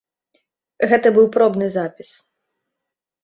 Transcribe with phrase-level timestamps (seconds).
[0.91, 2.09] Гэта быў пробны запіс.